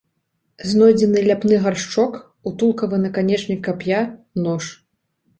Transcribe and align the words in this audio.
Знойдзены 0.69 1.19
ляпны 1.25 1.59
гаршчок, 1.65 2.13
утулкавы 2.51 2.97
наканечнік 3.03 3.61
кап'я, 3.67 3.99
нож. 4.47 4.63